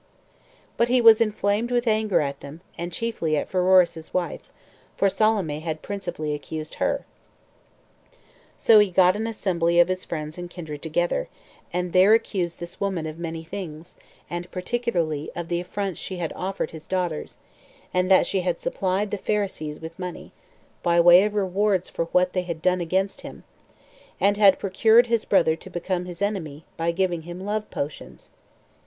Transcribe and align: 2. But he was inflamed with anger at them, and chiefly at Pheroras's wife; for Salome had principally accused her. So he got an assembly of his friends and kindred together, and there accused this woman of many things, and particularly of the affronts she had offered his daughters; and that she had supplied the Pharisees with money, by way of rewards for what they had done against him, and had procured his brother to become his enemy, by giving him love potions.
2. 0.01 0.03
But 0.77 0.89
he 0.89 0.99
was 0.99 1.21
inflamed 1.21 1.69
with 1.69 1.85
anger 1.87 2.21
at 2.21 2.39
them, 2.39 2.61
and 2.75 2.91
chiefly 2.91 3.37
at 3.37 3.47
Pheroras's 3.51 4.11
wife; 4.15 4.41
for 4.97 5.09
Salome 5.09 5.59
had 5.59 5.83
principally 5.83 6.33
accused 6.33 6.73
her. 6.81 7.05
So 8.57 8.79
he 8.79 8.89
got 8.89 9.15
an 9.15 9.27
assembly 9.27 9.79
of 9.79 9.89
his 9.89 10.03
friends 10.03 10.39
and 10.39 10.49
kindred 10.49 10.81
together, 10.81 11.29
and 11.71 11.93
there 11.93 12.15
accused 12.15 12.57
this 12.59 12.81
woman 12.81 13.05
of 13.05 13.19
many 13.19 13.43
things, 13.43 13.93
and 14.27 14.49
particularly 14.49 15.29
of 15.35 15.49
the 15.49 15.59
affronts 15.61 15.99
she 15.99 16.17
had 16.17 16.33
offered 16.35 16.71
his 16.71 16.87
daughters; 16.87 17.37
and 17.93 18.09
that 18.09 18.25
she 18.25 18.41
had 18.41 18.59
supplied 18.59 19.11
the 19.11 19.19
Pharisees 19.19 19.79
with 19.79 19.99
money, 19.99 20.31
by 20.81 20.99
way 20.99 21.25
of 21.25 21.35
rewards 21.35 21.89
for 21.89 22.05
what 22.05 22.33
they 22.33 22.41
had 22.41 22.59
done 22.59 22.81
against 22.81 23.21
him, 23.21 23.43
and 24.19 24.35
had 24.37 24.57
procured 24.57 25.05
his 25.05 25.25
brother 25.25 25.55
to 25.57 25.69
become 25.69 26.05
his 26.05 26.23
enemy, 26.23 26.65
by 26.75 26.89
giving 26.89 27.21
him 27.21 27.39
love 27.39 27.69
potions. 27.69 28.31